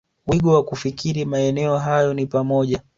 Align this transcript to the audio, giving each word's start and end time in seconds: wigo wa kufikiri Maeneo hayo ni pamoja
wigo 0.27 0.53
wa 0.53 0.63
kufikiri 0.63 1.25
Maeneo 1.25 1.77
hayo 1.77 2.13
ni 2.13 2.25
pamoja 2.25 2.81